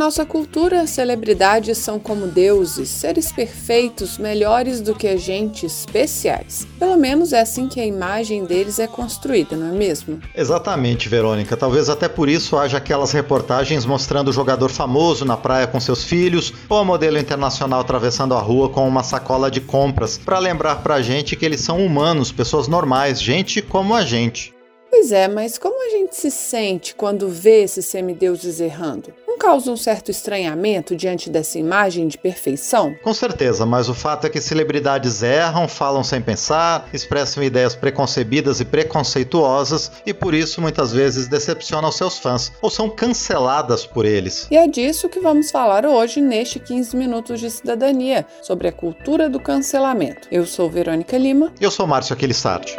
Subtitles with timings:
[0.00, 6.66] Nossa cultura, celebridades são como deuses, seres perfeitos, melhores do que a gente, especiais.
[6.78, 10.18] Pelo menos é assim que a imagem deles é construída, não é mesmo?
[10.34, 11.54] Exatamente, Verônica.
[11.54, 16.02] Talvez até por isso haja aquelas reportagens mostrando o jogador famoso na praia com seus
[16.02, 20.76] filhos, ou a modelo internacional atravessando a rua com uma sacola de compras, para lembrar
[20.76, 24.54] pra gente que eles são humanos, pessoas normais, gente como a gente.
[24.90, 29.14] Pois é, mas como a gente se sente quando vê esses semideuses errando?
[29.40, 32.94] Causa um certo estranhamento diante dessa imagem de perfeição?
[33.02, 38.60] Com certeza, mas o fato é que celebridades erram, falam sem pensar, expressam ideias preconcebidas
[38.60, 44.46] e preconceituosas e por isso muitas vezes decepcionam seus fãs ou são canceladas por eles.
[44.50, 49.30] E é disso que vamos falar hoje neste 15 Minutos de Cidadania, sobre a cultura
[49.30, 50.28] do cancelamento.
[50.30, 51.50] Eu sou Verônica Lima.
[51.58, 52.76] Eu sou Márcio Aquilissardi.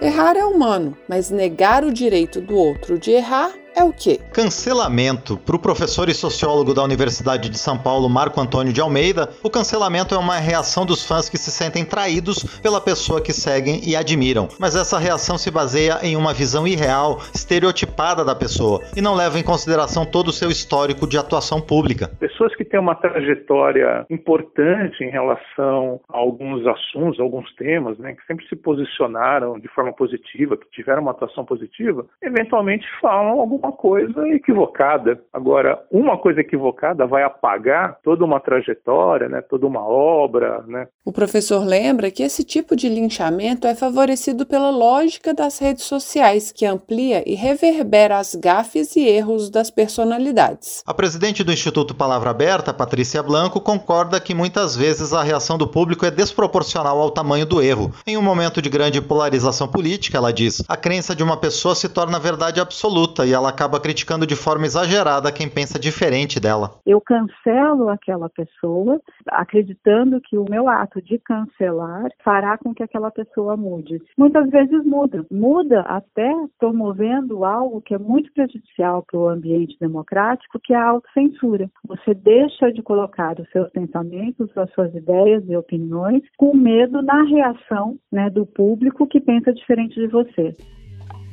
[0.00, 4.18] Errar é humano, mas negar o direito do outro de errar é o quê?
[4.32, 5.36] Cancelamento.
[5.36, 9.50] Para o professor e sociólogo da Universidade de São Paulo, Marco Antônio de Almeida, o
[9.50, 13.94] cancelamento é uma reação dos fãs que se sentem traídos pela pessoa que seguem e
[13.94, 14.48] admiram.
[14.58, 19.38] Mas essa reação se baseia em uma visão irreal, estereotipada da pessoa e não leva
[19.38, 22.08] em consideração todo o seu histórico de atuação pública.
[22.18, 28.24] pessoas que têm uma trajetória importante em relação a alguns assuntos, alguns temas, né, que
[28.26, 34.26] sempre se posicionaram de forma positiva, que tiveram uma atuação positiva, eventualmente falam alguma coisa
[34.28, 35.20] equivocada.
[35.32, 40.88] Agora, uma coisa equivocada vai apagar toda uma trajetória, né, toda uma obra, né?
[41.04, 46.50] O professor lembra que esse tipo de linchamento é favorecido pela lógica das redes sociais,
[46.50, 50.82] que amplia e reverbera as gafes e erros das personalidades.
[50.86, 55.68] A presidente do Instituto Palavra Aberta, Patrícia Blanco, concorda que muitas vezes a reação do
[55.68, 57.92] público é desproporcional ao tamanho do erro.
[58.06, 61.88] Em um momento de grande polarização política, ela diz, a crença de uma pessoa se
[61.88, 66.78] torna verdade absoluta e ela acaba criticando de forma exagerada quem pensa diferente dela.
[66.84, 73.10] eu cancelo aquela pessoa, acreditando que o meu ato de cancelar fará com que aquela
[73.10, 73.98] pessoa mude.
[74.18, 80.60] Muitas vezes muda, muda até promovendo algo que é muito prejudicial para o ambiente democrático,
[80.62, 81.70] que é a autocensura.
[81.88, 87.22] Você deixa de colocar os seus pensamentos, as suas ideias e opiniões com medo na
[87.22, 90.54] reação né, do público que pensa diferente de você.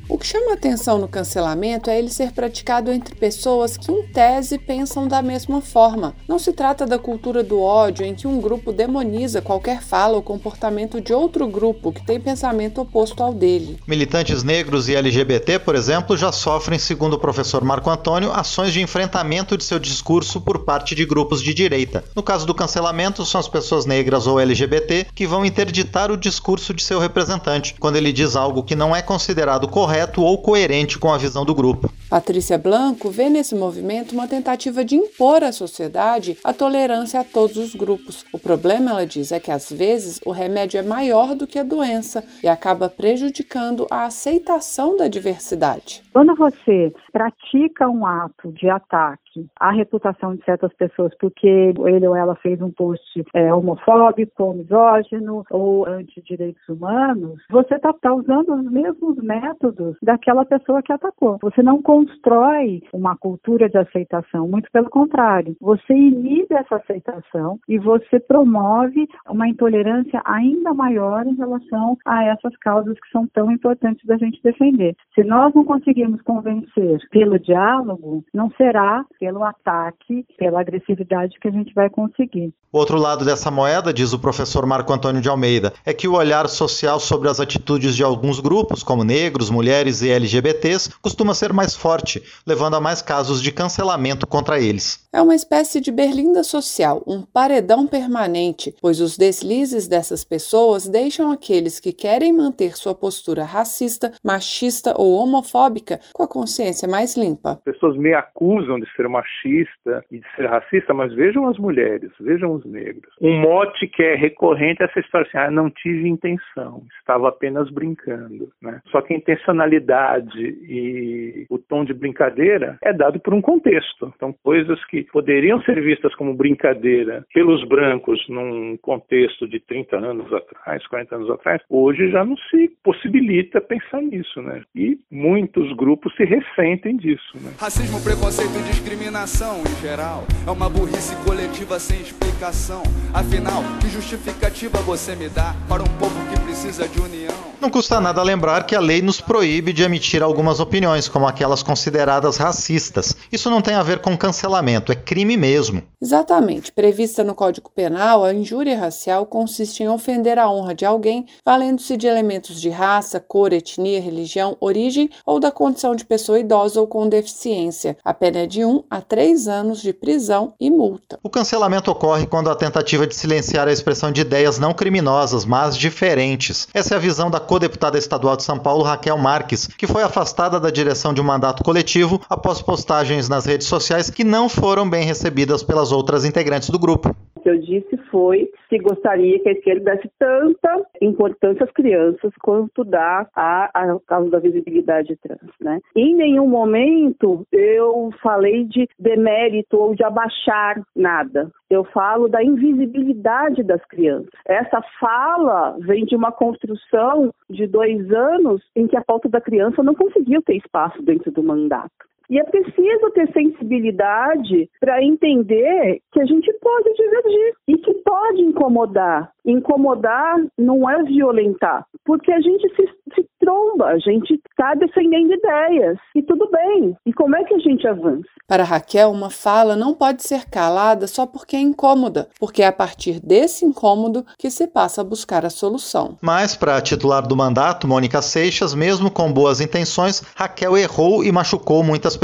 [0.06, 4.58] O que chama atenção no cancelamento é ele ser praticado entre pessoas que, em tese,
[4.58, 6.14] pensam da mesma forma.
[6.28, 10.22] Não se trata da cultura do ódio em que um grupo demoniza qualquer fala ou
[10.22, 13.78] comportamento de outro grupo que tem pensamento oposto ao dele.
[13.86, 18.82] Militantes negros e LGBT, por exemplo, já sofrem, segundo o professor Marco Antônio, ações de
[18.82, 22.04] enfrentamento de seu discurso por parte de grupos de direita.
[22.14, 26.74] No caso do cancelamento, são as pessoas negras ou LGBT que vão interditar o discurso
[26.74, 31.12] de seu representante, quando ele diz algo que não é considerado correto ou coerente com
[31.12, 31.92] a visão do grupo.
[32.08, 37.56] Patrícia Blanco vê nesse movimento uma tentativa de impor à sociedade a tolerância a todos
[37.56, 38.24] os grupos.
[38.32, 41.62] O problema, ela diz, é que às vezes o remédio é maior do que a
[41.62, 46.02] doença e acaba prejudicando a aceitação da diversidade.
[46.12, 52.16] Quando você pratica um ato de ataque à reputação de certas pessoas porque ele ou
[52.16, 58.68] ela fez um post é, homofóbico, misógino ou anti-direitos humanos, você está tá usando os
[58.68, 61.38] mesmos métodos daquela pessoa que atacou.
[61.40, 65.56] Você não constrói uma cultura de aceitação, muito pelo contrário.
[65.60, 72.56] Você inibe essa aceitação e você promove uma intolerância ainda maior em relação a essas
[72.56, 74.96] causas que são tão importantes da gente defender.
[75.14, 81.50] Se nós não conseguirmos convencer pelo diálogo, não será pelo ataque, pela agressividade que a
[81.50, 82.52] gente vai conseguir.
[82.72, 86.14] O outro lado dessa moeda, diz o professor Marco Antônio de Almeida, é que o
[86.14, 91.52] olhar social sobre as atitudes de alguns grupos, como negros, mulheres e LGBTs, costuma ser
[91.52, 95.06] mais forte, levando a mais casos de cancelamento contra eles.
[95.12, 101.30] É uma espécie de berlinda social, um paredão permanente, pois os deslizes dessas pessoas deixam
[101.30, 107.50] aqueles que querem manter sua postura racista, machista ou homofóbica com a consciência mais limpa.
[107.50, 112.12] As pessoas me acusam de ser machista e de ser racista, mas vejam as mulheres,
[112.20, 113.12] vejam os negros.
[113.20, 117.68] Um mote que é recorrente é essa história assim, ah, não tive intenção, estava apenas
[117.70, 118.48] brincando.
[118.62, 118.80] Né?
[118.90, 124.12] Só que a intencionalidade e o tom de brincadeira é dado por um contexto.
[124.14, 130.32] Então, coisas que poderiam ser vistas como brincadeira pelos brancos num contexto de 30 anos
[130.32, 134.62] atrás, 40 anos atrás, hoje já não se possibilita pensar nisso, né?
[134.74, 137.52] E muitos grupos se ressentem disso, né?
[137.56, 142.82] Racismo, preconceito e discriminação em geral é uma burrice coletiva sem explicação.
[143.12, 147.32] Afinal, que justificativa você me dá para um povo que precisa de união?
[147.60, 151.62] Não custa nada lembrar que a lei nos proíbe de emitir algumas opiniões, como aquelas
[151.62, 153.16] consideradas racistas.
[153.32, 155.82] Isso não tem a ver com cancelamento, é crime mesmo.
[156.02, 156.70] Exatamente.
[156.70, 161.96] Prevista no Código Penal, a injúria racial consiste em ofender a honra de alguém, valendo-se
[161.96, 166.86] de elementos de raça, cor, etnia, religião, origem ou da condição de pessoa idosa ou
[166.86, 167.96] com deficiência.
[168.04, 171.18] A pena é de 1 um a 3 anos de prisão e multa.
[171.22, 175.76] O cancelamento ocorre quando a tentativa de silenciar a expressão de ideias não criminosas, mas
[175.76, 176.68] diferentes.
[176.74, 180.60] Essa é a visão da co-deputada estadual de São Paulo, Raquel Marques, que foi afastada
[180.60, 185.04] da direção de um mandato coletivo após postagens nas redes sociais que não foram bem
[185.04, 187.14] recebidas pelas outras integrantes do grupo.
[187.36, 192.32] O que eu disse foi que gostaria que a esquerda desse tanta importância às crianças
[192.40, 195.80] quanto dá a, a causa da visibilidade trans, né?
[195.96, 201.50] Em nenhum momento eu falei de demérito ou de abaixar nada.
[201.68, 204.30] Eu falo da invisibilidade das crianças.
[204.46, 209.82] Essa fala vem de uma construção de dois anos em que a falta da criança
[209.82, 212.13] não conseguiu ter espaço dentro do mandato.
[212.34, 218.42] E é preciso ter sensibilidade para entender que a gente pode divergir e que pode
[218.42, 219.30] incomodar.
[219.46, 225.98] Incomodar não é violentar, porque a gente se, se tromba, a gente está defendendo ideias
[226.16, 226.96] e tudo bem.
[227.06, 228.24] E como é que a gente avança?
[228.48, 232.72] Para Raquel, uma fala não pode ser calada só porque é incômoda, porque é a
[232.72, 236.18] partir desse incômodo que se passa a buscar a solução.
[236.20, 241.30] Mas, para a titular do mandato, Mônica Seixas, mesmo com boas intenções, Raquel errou e
[241.30, 242.23] machucou muitas pessoas.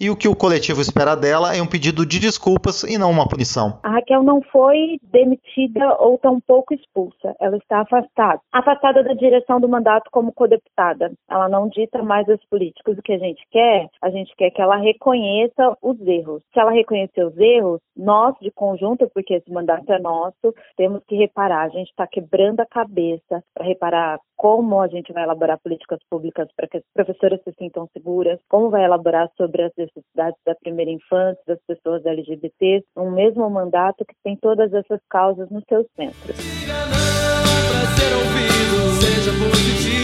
[0.00, 3.28] E o que o coletivo espera dela é um pedido de desculpas e não uma
[3.28, 3.78] punição.
[3.82, 8.40] A Raquel não foi demitida ou tampouco expulsa, ela está afastada.
[8.52, 11.12] Afastada da direção do mandato como codeputada.
[11.30, 14.60] Ela não dita mais aos políticos o que a gente quer, a gente quer que
[14.60, 16.42] ela reconheça os erros.
[16.52, 21.14] Se ela reconhecer os erros, nós, de conjunto, porque esse mandato é nosso, temos que
[21.14, 21.66] reparar.
[21.66, 26.48] A gente está quebrando a cabeça para reparar como a gente vai elaborar políticas públicas
[26.54, 30.90] para que as professoras se sintam seguras, como vai elaborar sobre as necessidades da primeira
[30.90, 36.36] infância, das pessoas LGBT, um mesmo mandato que tem todas essas causas nos seus centros.
[36.36, 39.95] Diga não ser ouvido, seja positivo.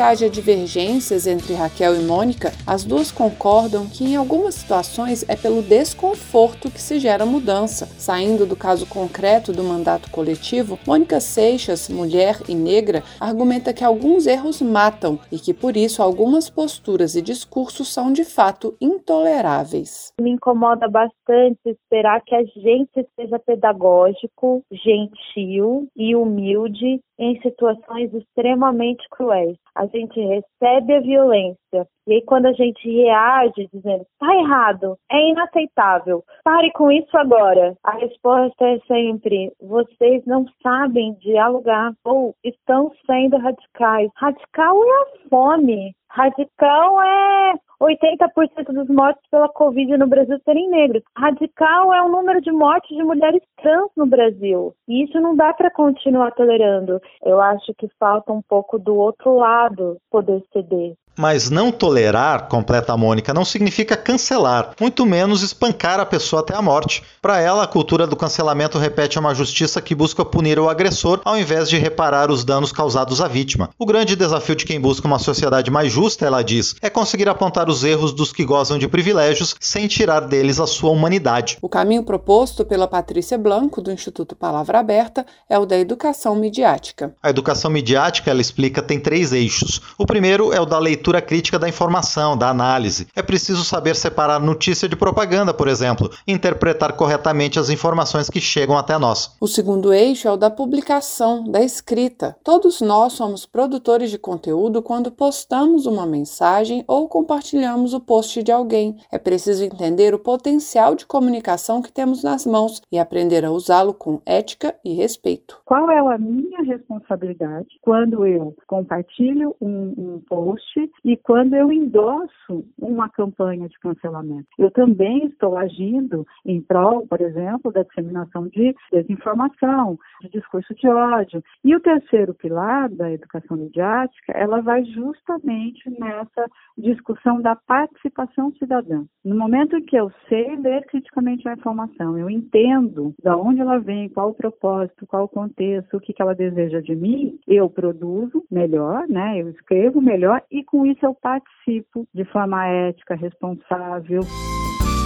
[0.00, 5.36] Que haja divergências entre Raquel e Mônica, as duas concordam que em algumas situações é
[5.36, 7.84] pelo desconforto que se gera mudança.
[7.98, 14.26] Saindo do caso concreto do mandato coletivo, Mônica Seixas, mulher e negra, argumenta que alguns
[14.26, 20.14] erros matam e que por isso algumas posturas e discursos são de fato intoleráveis.
[20.18, 29.06] Me incomoda bastante esperar que a gente seja pedagógico, gentil e humilde em situações extremamente
[29.10, 29.58] cruéis.
[29.74, 35.28] A gente recebe a violência e aí quando a gente reage dizendo está errado, é
[35.28, 42.92] inaceitável, pare com isso agora, a resposta é sempre vocês não sabem dialogar ou estão
[43.06, 44.10] sendo radicais.
[44.16, 45.94] Radical é a fome.
[46.10, 51.02] Radical é 80% dos mortos pela Covid no Brasil serem negros.
[51.16, 54.74] Radical é o número de mortes de mulheres trans no Brasil.
[54.88, 57.00] E isso não dá para continuar tolerando.
[57.24, 60.94] Eu acho que falta um pouco do outro lado poder ceder.
[61.16, 66.54] Mas não tolerar, completa a Mônica, não significa cancelar, muito menos espancar a pessoa até
[66.54, 67.02] a morte.
[67.20, 71.36] Para ela, a cultura do cancelamento repete uma justiça que busca punir o agressor ao
[71.36, 73.70] invés de reparar os danos causados à vítima.
[73.78, 77.68] O grande desafio de quem busca uma sociedade mais justa, ela diz, é conseguir apontar
[77.68, 81.58] os erros dos que gozam de privilégios sem tirar deles a sua humanidade.
[81.60, 87.12] O caminho proposto pela Patrícia Blanco, do Instituto Palavra Aberta, é o da educação midiática.
[87.22, 89.80] A educação midiática, ela explica, tem três eixos.
[89.98, 93.06] O primeiro é o da leitura leitura crítica da informação, da análise.
[93.16, 98.38] É preciso saber separar notícia de propaganda, por exemplo, e interpretar corretamente as informações que
[98.38, 99.34] chegam até nós.
[99.40, 102.36] O segundo eixo é o da publicação, da escrita.
[102.44, 108.52] Todos nós somos produtores de conteúdo quando postamos uma mensagem ou compartilhamos o post de
[108.52, 108.98] alguém.
[109.10, 113.94] É preciso entender o potencial de comunicação que temos nas mãos e aprender a usá-lo
[113.94, 115.62] com ética e respeito.
[115.64, 122.64] Qual é a minha responsabilidade quando eu compartilho um, um post e quando eu endosso
[122.78, 124.46] uma campanha de cancelamento?
[124.58, 130.88] Eu também estou agindo em prol, por exemplo, da disseminação de desinformação, de discurso de
[130.88, 131.42] ódio.
[131.64, 139.04] E o terceiro pilar da educação midiática, ela vai justamente nessa discussão da participação cidadã.
[139.24, 143.78] No momento em que eu sei ler criticamente a informação, eu entendo de onde ela
[143.78, 147.68] vem, qual o propósito, qual o contexto, o que, que ela deseja de mim, eu
[147.68, 149.40] produzo melhor, né?
[149.40, 154.20] Eu escrevo melhor e com isso eu participo de forma ética, responsável.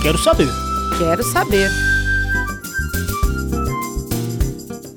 [0.02, 0.48] Quero saber.
[0.98, 1.68] Quero saber.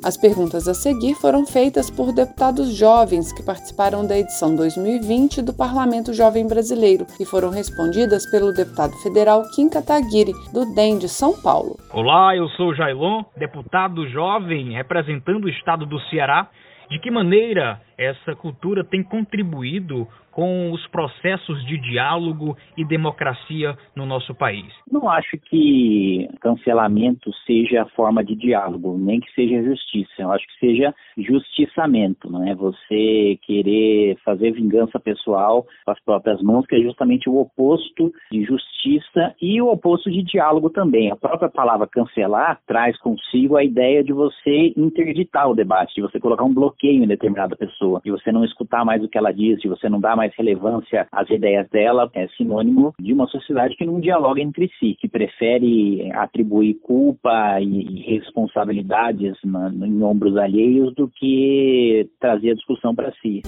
[0.08, 5.54] As perguntas a seguir foram feitas por deputados jovens que participaram da edição 2020 do
[5.54, 11.34] Parlamento Jovem Brasileiro e foram respondidas pelo deputado federal Kim Kataguiri, do DEM de São
[11.42, 11.76] Paulo.
[11.92, 16.48] Olá, eu sou Jailon, deputado jovem representando o estado do Ceará.
[16.90, 24.06] De que maneira essa cultura tem contribuído com os processos de diálogo e democracia no
[24.06, 24.72] nosso país?
[24.92, 30.14] Não acho que cancelamento seja a forma de diálogo, nem que seja justiça.
[30.20, 32.54] Eu acho que seja justiçamento, não é?
[32.54, 38.44] Você querer fazer vingança pessoal com as próprias mãos, que é justamente o oposto de
[38.44, 41.10] justiça e o oposto de diálogo também.
[41.10, 46.20] A própria palavra cancelar traz consigo a ideia de você interditar o debate, de você
[46.20, 49.60] colocar um bloqueio em determinada pessoa, de você não escutar mais o que ela diz,
[49.60, 53.86] de você não dar mais relevância às ideias dela, é sinônimo de uma sociedade que
[53.86, 61.08] não dialoga entre si, que prefere atribuir culpa e responsabilidades na, em ombros alheios do
[61.08, 63.42] que trazer a discussão para si.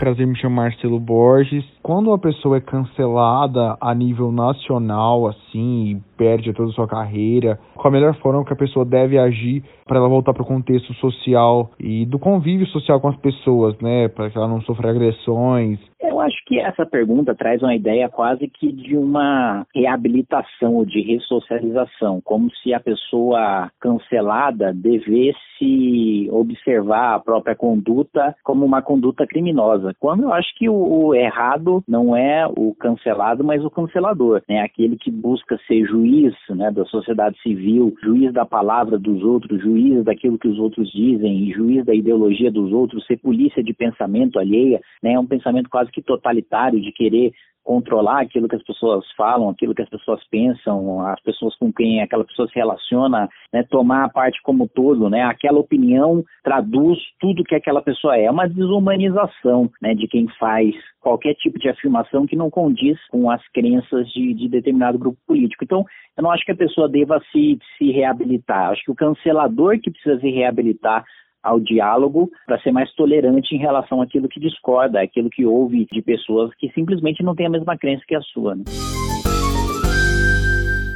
[0.00, 1.62] Prazer me chamar Marcelo Borges.
[1.82, 7.88] Quando uma pessoa é cancelada a nível nacional, assim, perde toda a sua carreira, qual
[7.88, 11.70] a melhor forma que a pessoa deve agir para ela voltar para o contexto social
[11.80, 14.06] e do convívio social com as pessoas, né?
[14.08, 15.80] Para que ela não sofra agressões.
[15.98, 21.00] Eu acho que essa pergunta traz uma ideia quase que de uma reabilitação ou de
[21.00, 29.94] ressocialização, como se a pessoa cancelada devesse observar a própria conduta como uma conduta criminosa.
[29.98, 34.60] Quando eu acho que o, o errado não é o cancelado, mas o cancelador, né?
[34.60, 36.09] Aquele que busca ser juiz,
[36.54, 41.52] né, da sociedade civil, juiz da palavra dos outros, juiz daquilo que os outros dizem,
[41.52, 45.12] juiz da ideologia dos outros, ser polícia de pensamento alheia, né?
[45.12, 47.32] É um pensamento quase que totalitário de querer
[47.70, 52.02] controlar aquilo que as pessoas falam, aquilo que as pessoas pensam, as pessoas com quem
[52.02, 57.44] aquela pessoa se relaciona, né, tomar a parte como todo, né, aquela opinião traduz tudo
[57.44, 58.24] que aquela pessoa é.
[58.24, 63.30] É uma desumanização, né, de quem faz qualquer tipo de afirmação que não condiz com
[63.30, 65.62] as crenças de, de determinado grupo político.
[65.62, 65.84] Então,
[66.16, 68.70] eu não acho que a pessoa deva se, se reabilitar.
[68.70, 71.04] Acho que o cancelador que precisa se reabilitar
[71.42, 76.02] ao diálogo para ser mais tolerante em relação àquilo que discorda, aquilo que ouve de
[76.02, 78.54] pessoas que simplesmente não têm a mesma crença que a sua.
[78.54, 78.64] Né?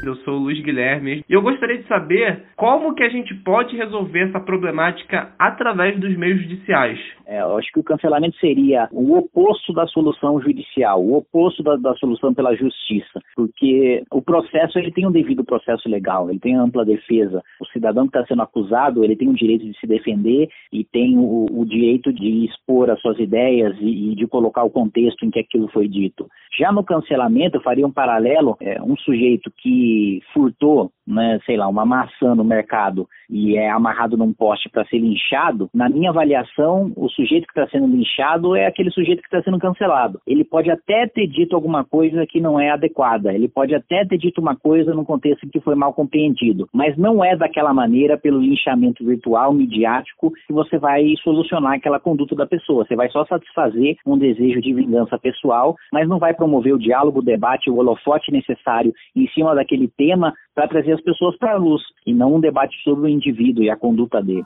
[0.06, 3.74] Eu sou o Luiz Guilherme e eu gostaria de saber como que a gente pode
[3.74, 6.98] resolver essa problemática através dos meios judiciais.
[7.26, 11.76] É, eu acho que o cancelamento seria o oposto da solução judicial, o oposto da,
[11.76, 16.54] da solução pela justiça, porque o processo ele tem um devido processo legal, ele tem
[16.54, 17.42] ampla defesa.
[17.58, 21.16] O cidadão que está sendo acusado ele tem o direito de se defender e tem
[21.16, 25.30] o, o direito de expor as suas ideias e, e, de colocar o contexto em
[25.30, 26.28] que aquilo foi dito.
[26.58, 29.93] Já no cancelamento, eu faria um paralelo, é, um sujeito que
[30.32, 34.98] furtou, né, sei lá, uma maçã no mercado e é amarrado num poste para ser
[34.98, 39.42] linchado, na minha avaliação, o sujeito que está sendo linchado é aquele sujeito que está
[39.42, 40.20] sendo cancelado.
[40.24, 44.18] Ele pode até ter dito alguma coisa que não é adequada, ele pode até ter
[44.18, 48.40] dito uma coisa no contexto que foi mal compreendido, mas não é daquela maneira, pelo
[48.40, 52.84] linchamento virtual, midiático, que você vai solucionar aquela conduta da pessoa.
[52.84, 57.18] Você vai só satisfazer um desejo de vingança pessoal, mas não vai promover o diálogo,
[57.18, 61.56] o debate, o holofote necessário em cima daquele tema para trazer as pessoas para a
[61.56, 64.44] luz, e não um debate sobre o indivíduo e a conduta dele.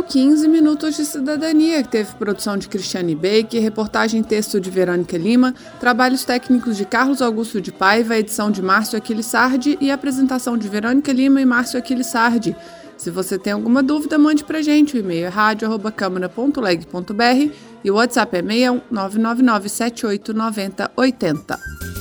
[0.00, 4.70] O 15 Minutos de Cidadania, que teve produção de Cristiane Baker, reportagem e texto de
[4.70, 10.56] Verônica Lima, trabalhos técnicos de Carlos Augusto de Paiva, edição de Márcio Aquilissardi e apresentação
[10.56, 12.56] de Verônica Lima e Márcio Aquilissardi.
[12.96, 14.96] Se você tem alguma dúvida, mande pra gente.
[14.96, 17.52] O e-mail é rádio.câmara.leg.br
[17.84, 21.99] e o WhatsApp é 61 999 78 90 80.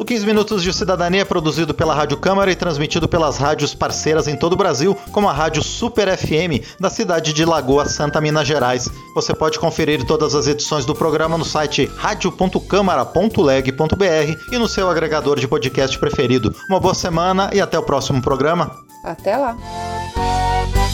[0.00, 4.26] O 15 Minutos de Cidadania é produzido pela Rádio Câmara e transmitido pelas rádios parceiras
[4.26, 8.48] em todo o Brasil, como a Rádio Super FM, da cidade de Lagoa Santa, Minas
[8.48, 8.88] Gerais.
[9.14, 15.38] Você pode conferir todas as edições do programa no site radio.câmara.leg.br e no seu agregador
[15.38, 16.56] de podcast preferido.
[16.70, 18.74] Uma boa semana e até o próximo programa.
[19.04, 19.54] Até lá!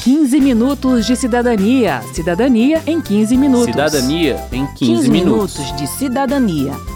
[0.02, 2.02] 15 minutos de cidadania.
[2.12, 3.66] Cidadania em 15 minutos.
[3.66, 5.58] Cidadania em 15, 15 minutos.
[5.58, 6.95] minutos de cidadania.